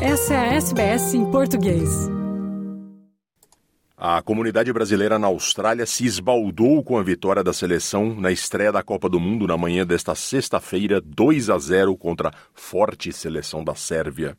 Essa 0.00 0.34
é 0.34 0.36
a 0.36 0.54
SBS 0.56 1.14
em 1.14 1.30
português. 1.30 1.88
A 3.96 4.20
comunidade 4.20 4.70
brasileira 4.70 5.18
na 5.18 5.28
Austrália 5.28 5.86
se 5.86 6.04
esbaldou 6.04 6.84
com 6.84 6.98
a 6.98 7.02
vitória 7.02 7.42
da 7.42 7.54
seleção 7.54 8.14
na 8.14 8.30
estreia 8.30 8.70
da 8.70 8.82
Copa 8.82 9.08
do 9.08 9.18
Mundo 9.18 9.46
na 9.46 9.56
manhã 9.56 9.86
desta 9.86 10.14
sexta-feira, 10.14 11.00
2 11.00 11.48
a 11.48 11.58
0 11.58 11.96
contra 11.96 12.28
a 12.28 12.32
forte 12.52 13.10
seleção 13.10 13.64
da 13.64 13.74
Sérvia. 13.74 14.36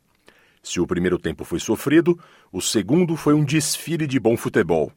Se 0.62 0.80
o 0.80 0.86
primeiro 0.86 1.18
tempo 1.18 1.44
foi 1.44 1.58
sofrido, 1.58 2.16
o 2.52 2.60
segundo 2.60 3.16
foi 3.16 3.34
um 3.34 3.44
desfile 3.44 4.06
de 4.06 4.20
bom 4.20 4.36
futebol. 4.36 4.92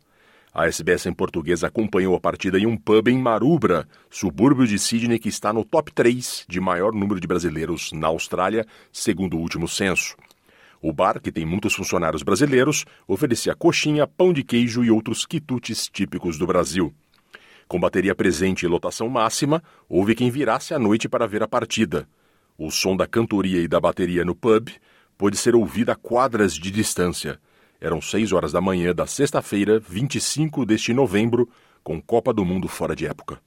A 0.53 0.67
SBS 0.67 1.07
em 1.07 1.13
português 1.13 1.63
acompanhou 1.63 2.15
a 2.15 2.19
partida 2.19 2.59
em 2.59 2.67
um 2.67 2.77
pub 2.77 3.07
em 3.07 3.17
Marubra, 3.17 3.87
subúrbio 4.11 4.67
de 4.67 4.77
Sydney 4.77 5.17
que 5.17 5.29
está 5.29 5.51
no 5.51 5.65
top 5.65 5.91
3 5.91 6.45
de 6.47 6.59
maior 6.59 6.93
número 6.93 7.19
de 7.19 7.27
brasileiros 7.27 7.91
na 7.93 8.07
Austrália, 8.07 8.63
segundo 8.91 9.37
o 9.37 9.39
último 9.39 9.67
censo. 9.67 10.15
O 10.81 10.91
bar, 10.91 11.21
que 11.21 11.31
tem 11.31 11.45
muitos 11.45 11.75
funcionários 11.75 12.23
brasileiros, 12.23 12.85
oferecia 13.07 13.53
coxinha, 13.53 14.07
pão 14.07 14.33
de 14.33 14.43
queijo 14.43 14.83
e 14.83 14.89
outros 14.89 15.25
quitutes 15.25 15.87
típicos 15.87 16.37
do 16.37 16.47
Brasil. 16.47 16.91
Com 17.67 17.79
bateria 17.79 18.15
presente 18.15 18.63
e 18.63 18.67
lotação 18.67 19.07
máxima, 19.07 19.61
houve 19.87 20.15
quem 20.15 20.31
virasse 20.31 20.73
à 20.73 20.79
noite 20.79 21.07
para 21.07 21.27
ver 21.27 21.43
a 21.43 21.47
partida. 21.47 22.07
O 22.57 22.71
som 22.71 22.97
da 22.97 23.05
cantoria 23.05 23.61
e 23.61 23.67
da 23.67 23.79
bateria 23.79 24.25
no 24.25 24.35
pub 24.35 24.69
pôde 25.17 25.37
ser 25.37 25.55
ouvido 25.55 25.91
a 25.91 25.95
quadras 25.95 26.53
de 26.55 26.71
distância. 26.71 27.39
Eram 27.79 28.01
seis 28.01 28.31
horas 28.31 28.51
da 28.51 28.59
manhã 28.59 28.93
da 28.93 29.05
sexta-feira, 29.05 29.79
25 29.79 30.65
deste 30.65 30.93
novembro, 30.93 31.47
com 31.83 32.01
Copa 32.01 32.33
do 32.33 32.43
Mundo 32.43 32.67
fora 32.67 32.95
de 32.95 33.05
época. 33.05 33.39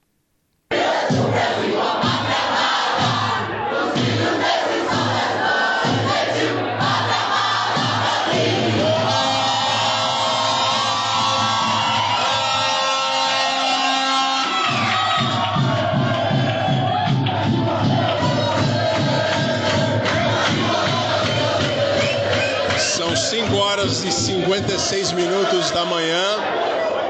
Minutos 25.45 25.71
da 25.71 25.85
manhã. 25.85 26.37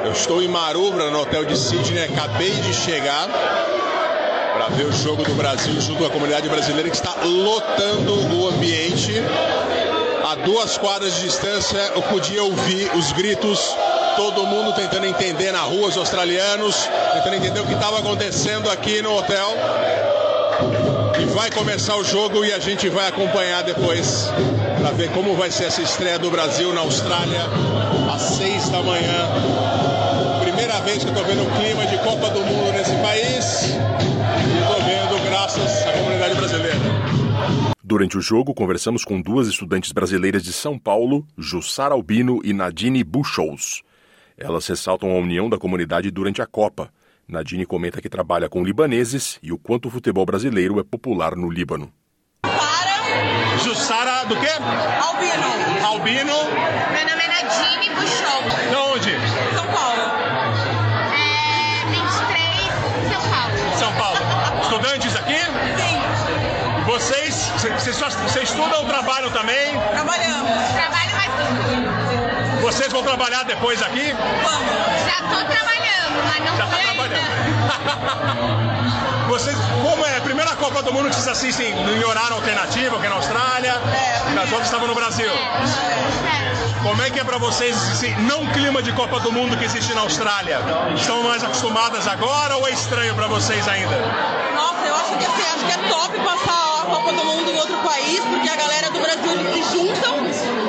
Eu 0.04 0.12
estou 0.12 0.42
em 0.42 0.48
Marubra, 0.48 1.10
no 1.10 1.22
hotel 1.22 1.46
de 1.46 1.58
Sydney. 1.58 2.04
Acabei 2.04 2.52
de 2.52 2.74
chegar 2.74 3.28
para 4.54 4.68
ver 4.76 4.86
o 4.86 4.92
jogo 4.92 5.24
do 5.24 5.34
Brasil 5.36 5.80
junto 5.80 6.00
com 6.00 6.06
a 6.06 6.10
comunidade 6.10 6.48
brasileira 6.50 6.90
que 6.90 6.96
está 6.96 7.14
lotando 7.24 8.36
o 8.36 8.48
ambiente. 8.48 9.14
A 10.30 10.36
duas 10.36 10.78
quadras 10.78 11.16
de 11.16 11.22
distância 11.22 11.78
eu 11.96 12.02
podia 12.04 12.44
ouvir 12.44 12.92
os 12.96 13.12
gritos, 13.14 13.76
todo 14.16 14.46
mundo 14.46 14.74
tentando 14.74 15.06
entender 15.06 15.52
na 15.52 15.62
rua, 15.62 15.88
os 15.88 15.98
australianos, 15.98 16.90
tentando 17.14 17.36
entender 17.36 17.60
o 17.62 17.66
que 17.66 17.74
estava 17.74 18.00
acontecendo 18.00 18.70
aqui 18.70 19.02
no 19.02 19.16
hotel. 19.18 19.56
E 21.20 21.26
vai 21.34 21.52
começar 21.52 21.96
o 21.98 22.04
jogo 22.04 22.46
e 22.46 22.54
a 22.54 22.60
gente 22.60 22.88
vai 22.90 23.08
acompanhar 23.08 23.64
depois 23.64 24.30
para 24.80 24.92
ver 24.92 25.12
como 25.12 25.36
vai 25.36 25.52
ser 25.52 25.66
essa 25.66 25.82
estreia 25.82 26.18
do 26.18 26.32
Brasil 26.32 26.74
na 26.74 26.82
Austrália 26.82 27.42
às 28.14 28.22
seis 28.22 28.70
da 28.70 28.82
manhã. 28.82 29.30
Primeira 30.42 30.80
vez 30.82 31.04
que 31.04 31.10
eu 31.10 31.14
estou 31.14 31.26
vendo 31.26 31.44
o 31.44 31.52
clima 31.60 31.86
de 31.86 31.98
Copa 31.98 32.30
do 32.30 32.40
Mundo 32.40 32.72
nesse 32.72 32.96
país 32.98 33.64
e 33.64 34.60
estou 34.62 34.82
vendo 34.84 35.30
graças 35.30 35.88
à 35.88 35.92
comunidade 35.92 36.36
brasileira. 36.36 36.80
Durante 37.84 38.18
o 38.18 38.22
jogo, 38.22 38.54
conversamos 38.54 39.04
com 39.04 39.22
duas 39.22 39.48
estudantes 39.48 39.92
brasileiras 39.92 40.42
de 40.42 40.54
São 40.54 40.80
Paulo, 40.80 41.26
Jussara 41.38 41.94
Albino 41.94 42.40
e 42.44 42.54
Nadine 42.54 43.04
Buchholz. 43.04 43.82
Elas 44.38 44.66
ressaltam 44.68 45.12
a 45.12 45.20
união 45.20 45.50
da 45.50 45.58
comunidade 45.58 46.10
durante 46.12 46.42
a 46.42 46.46
Copa. 46.46 46.90
Nadine 47.28 47.66
comenta 47.66 48.02
que 48.02 48.10
trabalha 48.10 48.48
com 48.48 48.64
libaneses 48.64 49.40
e 49.42 49.52
o 49.52 49.58
quanto 49.58 49.88
o 49.88 49.92
futebol 49.92 50.26
brasileiro 50.26 50.80
é 50.80 50.84
popular 50.84 51.36
no 51.36 51.50
Líbano. 51.50 51.92
Para 52.44 53.58
Jussara 53.64 54.26
do 54.26 54.36
quê? 54.40 54.48
Albino. 54.48 55.86
Albino. 55.86 56.34
Meu 56.94 57.06
nome 57.10 57.24
é 57.24 57.28
Nadine 57.28 57.90
Buchol. 57.96 58.44
De 58.70 58.76
onde? 58.76 59.12
São 59.56 59.66
Paulo. 59.74 60.04
É 61.16 61.86
23, 61.90 63.10
São 63.12 63.24
Paulo. 63.32 63.78
São 63.80 63.92
Paulo. 63.94 64.62
Estudantes 64.62 65.15
Vocês, 66.96 67.52
vocês, 67.78 67.94
só, 67.98 68.10
vocês 68.10 68.48
estudam 68.50 68.80
ou 68.80 68.86
trabalham 68.86 69.30
também? 69.32 69.78
trabalhamos. 69.92 70.50
Trabalho 70.72 71.12
mais 71.18 71.30
estudo. 71.30 72.62
Vocês 72.62 72.90
vão 72.90 73.04
trabalhar 73.04 73.44
depois 73.44 73.82
aqui? 73.84 74.14
Vamos. 74.14 74.70
Já 75.04 75.18
tô 75.28 75.44
trabalhando, 75.44 76.24
mas 76.24 76.40
não 76.40 76.56
Já 76.56 76.66
tá 76.66 76.78
trabalhando. 76.78 77.36
Vocês, 79.28 79.58
como 79.84 80.06
é 80.06 80.18
a 80.18 80.22
primeira 80.22 80.56
Copa 80.56 80.82
do 80.84 80.94
Mundo 80.94 81.10
que 81.10 81.16
vocês 81.16 81.28
assistem 81.28 81.74
em 81.74 82.04
horário 82.06 82.36
alternativo, 82.36 82.96
aqui 82.96 83.10
na 83.10 83.16
Austrália? 83.16 83.72
É. 83.72 84.40
As 84.40 84.50
outras 84.52 84.68
estavam 84.68 84.88
no 84.88 84.96
Brasil. 84.96 85.30
É. 85.30 86.82
Como 86.82 87.02
é 87.02 87.10
que 87.10 87.20
é 87.20 87.26
pra 87.26 87.38
vocês 87.38 87.76
esse 87.92 88.10
não 88.22 88.46
clima 88.54 88.82
de 88.82 88.94
Copa 88.94 89.20
do 89.20 89.34
Mundo 89.34 89.58
que 89.58 89.66
existe 89.66 89.94
na 89.94 90.02
Austrália? 90.02 90.60
Estão 90.96 91.24
mais 91.24 91.44
acostumadas 91.44 92.08
agora 92.08 92.56
ou 92.56 92.66
é 92.66 92.72
estranho 92.72 93.14
pra 93.16 93.28
vocês 93.28 93.68
ainda? 93.68 93.98
Nossa, 94.56 94.86
eu 94.86 94.96
acho 94.96 95.18
que 95.18 95.26
assim, 95.26 95.44
acho 95.56 95.66
que 95.66 95.72
é 95.74 95.90
top 95.90 96.18
passar 96.20 96.75
a 96.82 96.86
Copa 96.86 97.12
do 97.14 97.26
Mundo 97.26 97.50
em 97.50 97.58
outro 97.58 97.78
país, 97.78 98.20
porque 98.20 98.50
a 98.50 98.56
galera 98.56 98.92
do 98.92 99.00
Brasil 99.00 99.32
se 99.54 99.64
juntam 99.72 100.18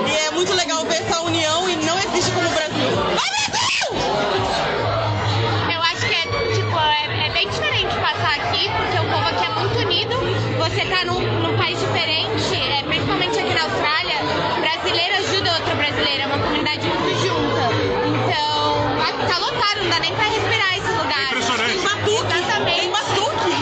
e 0.07 0.17
é 0.27 0.31
muito 0.31 0.53
legal 0.55 0.85
ver 0.85 1.03
essa 1.03 1.21
união 1.23 1.69
e 1.69 1.77
não 1.77 1.99
existe 1.99 2.31
como 2.31 2.47
o 2.47 2.51
Brasil. 2.51 2.91
Vai 3.15 3.27
Brasil! 3.51 3.91
Eu 5.73 5.81
acho 5.83 6.07
que 6.07 6.15
é, 6.15 6.55
tipo, 6.55 6.79
é, 6.79 7.27
é 7.27 7.31
bem 7.31 7.49
diferente 7.49 7.95
passar 7.97 8.37
aqui, 8.37 8.69
porque 8.69 8.99
o 8.99 9.05
povo 9.11 9.29
aqui 9.29 9.45
é 9.45 9.49
muito 9.49 9.79
unido. 9.79 10.17
Você 10.59 10.85
tá 10.87 11.05
num, 11.05 11.21
num 11.21 11.57
país 11.57 11.79
diferente, 11.81 12.55
é, 12.55 12.83
principalmente 12.83 13.39
aqui 13.39 13.55
na 13.55 13.63
Austrália, 13.63 14.17
brasileiro 14.61 15.17
ajuda 15.17 15.53
outro 15.55 15.77
brasileiro, 15.77 16.23
é 16.23 16.27
uma 16.27 16.39
comunidade 16.39 16.87
muito 16.87 17.09
junta. 17.21 17.63
Então, 18.07 18.66
lá 19.13 19.27
tá 19.27 19.39
lotado, 19.39 19.83
não 19.83 19.89
dá 19.91 20.01
nem 20.01 20.15
pra 20.15 20.25
respirar 20.25 20.77
esse 20.77 20.89
lugar. 20.89 21.25
Impressionante. 21.25 21.73
Tem 21.73 21.81
batuque, 21.81 22.33
tem 22.33 22.43
Exatamente. 22.43 22.89
batuque. 22.89 23.55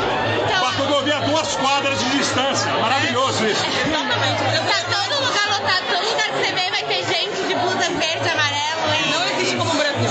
Então, 0.45 0.65
ouvir 1.05 1.13
a 1.13 1.21
duas 1.21 1.55
quadras 1.57 1.99
de 1.99 2.11
distância. 2.17 2.73
Maravilhoso 2.73 3.47
isso. 3.47 3.65
Exatamente. 3.87 4.43
tá 4.43 4.85
todo 4.91 5.21
lugar 5.27 5.49
lotado, 5.49 5.85
todo 5.91 6.09
lugar 6.09 6.29
que 6.29 6.39
você 6.39 6.53
vê 6.53 6.71
vai 6.71 6.83
ter 6.85 7.05
gente 7.05 7.43
de 7.47 7.55
blusa 7.55 7.91
verde, 7.91 8.29
amarelo. 8.29 8.81
E... 9.05 9.11
Não 9.11 9.25
existe 9.27 9.57
como 9.57 9.71
o 9.71 9.77
Brasil. 9.77 10.11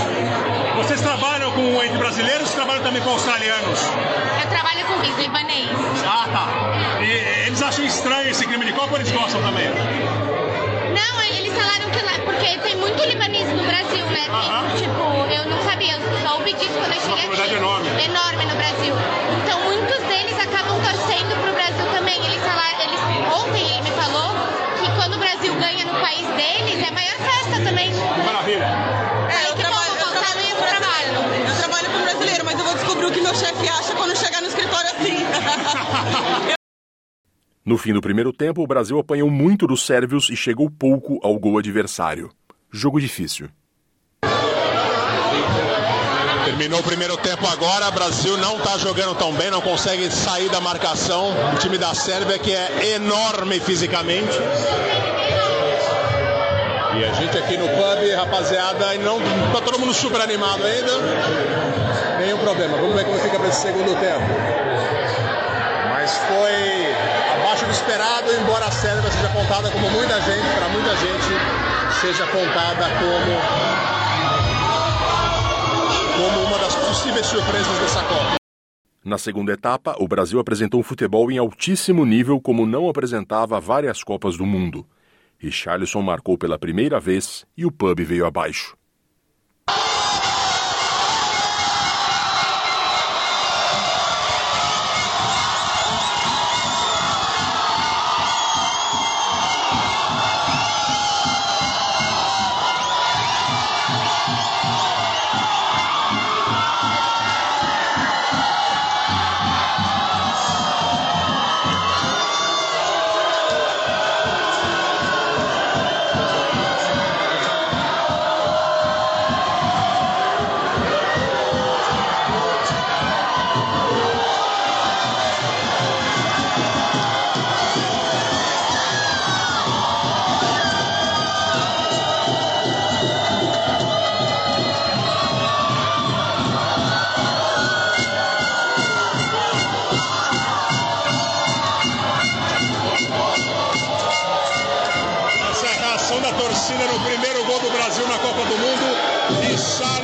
Vocês 0.75 1.01
trabalham 1.01 1.51
com 1.51 1.83
entre 1.83 1.97
brasileiros 1.97 2.49
ou 2.49 2.55
trabalham 2.55 2.83
também 2.83 3.01
com 3.01 3.09
australianos? 3.09 3.79
Eu 4.43 4.49
trabalho 4.49 4.85
com 4.85 5.03
isso, 5.03 5.19
libanês. 5.19 5.69
Ah, 6.05 6.27
tá. 6.31 7.01
E 7.01 7.47
eles 7.47 7.61
acham 7.61 7.83
estranho 7.85 8.29
esse 8.29 8.45
crime 8.45 8.65
de 8.65 8.73
Copa 8.73 8.93
ou 8.93 8.97
eles 8.99 9.11
gostam 9.11 9.41
também? 9.41 9.67
Eles 11.29 11.53
falaram 11.53 11.89
que 11.91 12.01
lá, 12.03 12.13
porque 12.25 12.57
tem 12.59 12.75
muito 12.77 13.03
libanês 13.03 13.47
no 13.49 13.63
Brasil, 13.63 14.05
né? 14.07 14.23
Tem, 14.25 14.33
Aham. 14.33 14.75
Tipo, 14.77 15.03
eu 15.33 15.45
não 15.49 15.63
sabia, 15.63 15.93
eu 15.93 16.01
só 16.27 16.35
ouvi 16.37 16.53
disso 16.53 16.73
quando 16.73 16.93
eu 16.93 17.01
cheguei 17.01 17.21
comunidade 17.23 17.49
aqui. 17.55 17.55
enorme. 17.63 17.89
Enorme 18.03 18.45
no 18.45 18.55
Brasil. 18.55 18.93
Então 19.43 19.59
muitos 19.61 20.01
deles 20.07 20.37
acabam 20.39 20.77
torcendo 20.81 21.33
pro 21.41 21.53
Brasil 21.53 21.85
também. 21.95 22.17
Eles 22.25 22.41
falaram, 22.43 22.79
eles, 22.81 22.99
ontem 23.33 23.63
ele 23.71 23.81
me 23.81 23.91
falou 23.91 24.29
que 24.81 24.91
quando 24.95 25.13
o 25.15 25.19
Brasil 25.19 25.53
ganha 25.55 25.85
no 25.85 25.99
país 25.99 26.25
deles, 26.35 26.83
é 26.83 26.89
a 26.89 26.91
maior 26.91 27.17
festa 27.17 27.61
também. 27.63 27.91
Maravilha. 28.25 28.67
É, 29.29 29.49
eu 29.49 29.55
que 29.55 29.61
trabalho, 29.61 29.91
bom, 29.93 29.99
eu 29.99 30.05
com 30.05 30.19
brasileiro. 30.19 30.57
trabalho. 30.57 31.11
Eu 31.49 31.55
trabalho 31.57 31.89
com 31.91 32.01
brasileiro, 32.03 32.45
mas 32.45 32.59
eu 32.59 32.65
vou 32.65 32.73
descobrir 32.75 33.05
o 33.05 33.11
que 33.11 33.21
meu 33.21 33.35
chefe 33.35 33.67
acha 33.69 33.93
quando 33.95 34.15
chegar 34.17 34.41
no 34.41 34.47
escritório 34.47 34.89
assim. 34.89 35.25
No 37.65 37.77
fim 37.77 37.93
do 37.93 38.01
primeiro 38.01 38.33
tempo, 38.33 38.61
o 38.61 38.67
Brasil 38.67 38.99
apanhou 38.99 39.29
muito 39.29 39.65
dos 39.65 39.85
sérvios 39.85 40.29
e 40.29 40.35
chegou 40.35 40.69
pouco 40.69 41.17
ao 41.23 41.39
gol 41.39 41.57
adversário. 41.57 42.29
Jogo 42.69 42.99
difícil. 42.99 43.47
Terminou 46.43 46.81
o 46.81 46.83
primeiro 46.83 47.15
tempo 47.15 47.47
agora, 47.47 47.87
o 47.87 47.91
Brasil 47.93 48.35
não 48.35 48.57
está 48.57 48.77
jogando 48.77 49.15
tão 49.15 49.31
bem, 49.33 49.49
não 49.49 49.61
consegue 49.61 50.11
sair 50.11 50.49
da 50.49 50.59
marcação. 50.59 51.31
O 51.53 51.57
time 51.57 51.77
da 51.77 51.93
Sérvia 51.93 52.37
que 52.37 52.51
é 52.51 52.95
enorme 52.95 53.61
fisicamente. 53.61 54.37
E 56.99 57.03
a 57.05 57.13
gente 57.13 57.37
aqui 57.37 57.55
no 57.55 57.67
pub, 57.69 58.15
rapaziada, 58.15 58.93
e 58.93 58.97
não 58.97 59.19
tá 59.53 59.61
todo 59.61 59.79
mundo 59.79 59.93
super 59.93 60.19
animado 60.19 60.65
ainda. 60.65 60.91
Nenhum 62.19 62.39
problema. 62.39 62.75
Vamos 62.77 62.93
ver 62.93 63.05
como 63.05 63.17
fica 63.19 63.39
para 63.39 63.47
esse 63.47 63.61
segundo 63.61 63.97
tempo. 63.99 64.25
Mas 65.89 66.17
foi 66.17 66.52
do 67.65 67.71
esperado, 67.71 68.31
embora 68.33 68.65
a 68.65 68.71
Sérvia 68.71 69.11
seja 69.11 69.29
contada 69.29 69.71
como 69.71 69.89
muita 69.91 70.19
gente, 70.21 70.47
para 70.55 70.69
muita 70.69 70.95
gente, 70.97 71.99
seja 72.01 72.25
contada 72.27 72.89
como 72.99 73.83
como 76.15 76.45
uma 76.45 76.59
das 76.59 76.75
possíveis 76.75 77.25
surpresas 77.25 77.79
dessa 77.79 78.03
Copa. 78.03 78.35
Na 79.03 79.17
segunda 79.17 79.51
etapa, 79.51 79.95
o 79.99 80.07
Brasil 80.07 80.39
apresentou 80.39 80.79
um 80.79 80.83
futebol 80.83 81.31
em 81.31 81.37
altíssimo 81.37 82.05
nível 82.05 82.39
como 82.39 82.65
não 82.65 82.87
apresentava 82.87 83.59
várias 83.59 84.03
Copas 84.03 84.37
do 84.37 84.45
Mundo. 84.45 84.87
Richarlison 85.37 86.01
marcou 86.01 86.37
pela 86.37 86.57
primeira 86.57 86.99
vez 86.99 87.45
e 87.57 87.65
o 87.65 87.71
pub 87.71 87.99
veio 88.01 88.25
abaixo. 88.25 88.77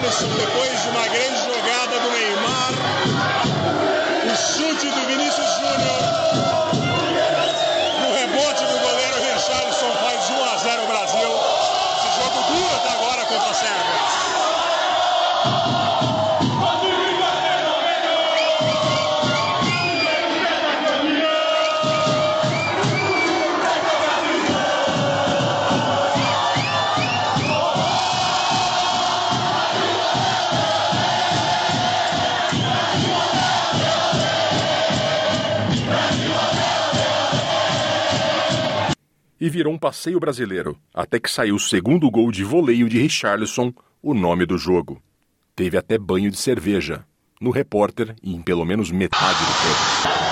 Depois 0.02 0.82
de 0.82 0.90
uma 0.90 1.08
grande 1.10 1.40
jogada 1.44 2.00
do 2.00 2.10
Neymar, 2.10 2.72
o 4.24 4.38
chute 4.38 4.88
do 4.88 5.08
Vinícius 5.08 5.50
Júnior. 5.58 6.79
E 39.40 39.50
virou 39.50 39.74
um 39.74 39.78
passeio 39.78 40.20
brasileiro, 40.20 40.78
até 40.94 41.20
que 41.20 41.32
saiu 41.32 41.56
o 41.56 41.60
segundo 41.60 42.10
gol 42.10 42.32
de 42.32 42.44
voleio 42.44 42.90
de 42.90 43.00
Richarlison, 43.00 43.74
o 44.02 44.14
nome 44.14 44.46
do 44.46 44.58
jogo. 44.58 45.02
Teve 45.56 45.78
até 45.78 45.98
banho 45.98 46.30
de 46.30 46.38
cerveja, 46.38 47.06
no 47.40 47.52
repórter 47.52 48.16
e 48.22 48.34
em 48.34 48.42
pelo 48.42 48.66
menos 48.66 48.92
metade 48.92 49.40
do 49.40 50.16
tempo. 50.16 50.29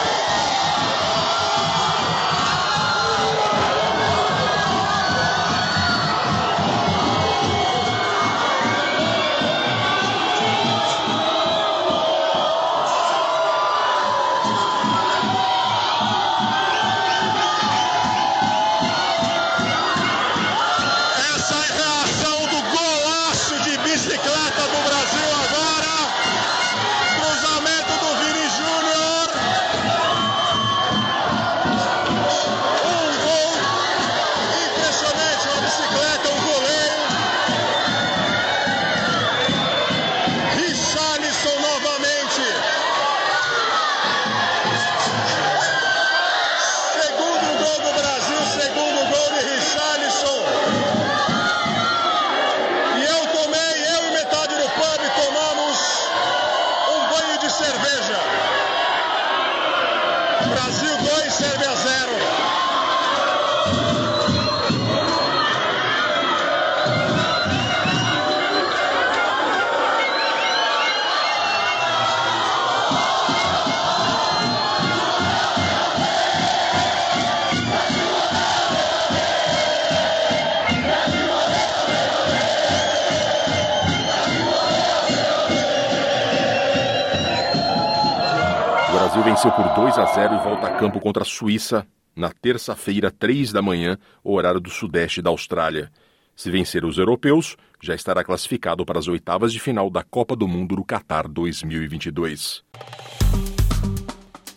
Brasil 89.18 89.34
venceu 89.34 89.52
por 89.52 89.68
2 89.74 89.98
a 89.98 90.06
0 90.06 90.36
e 90.36 90.44
volta 90.44 90.68
a 90.68 90.78
campo 90.78 91.00
contra 91.00 91.24
a 91.24 91.26
Suíça 91.26 91.88
na 92.16 92.30
terça-feira, 92.30 93.10
3 93.10 93.52
da 93.52 93.64
manhã, 93.64 93.98
horário 94.24 94.60
do 94.60 94.70
sudeste 94.70 95.24
da 95.24 95.32
Austrália. 95.32 95.92
Se 96.36 96.52
vencer 96.52 96.86
os 96.86 97.00
europeus, 97.00 97.56
já 97.82 97.96
estará 97.96 98.24
classificado 98.24 98.86
para 98.86 99.00
as 99.00 99.08
oitavas 99.08 99.52
de 99.52 99.60
final 99.60 99.90
da 99.90 100.04
Copa 100.04 100.36
do 100.36 100.48
Mundo 100.48 100.76
do 100.76 100.84
Qatar 100.84 101.28
2022. 101.28 102.64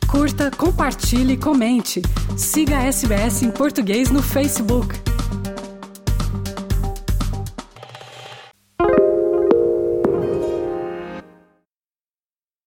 Curta, 0.06 0.50
compartilhe, 0.50 1.38
comente. 1.38 2.02
Siga 2.36 2.78
a 2.78 2.82
SBS 2.82 3.42
em 3.42 3.50
português 3.50 4.10
no 4.10 4.22
Facebook. 4.22 5.09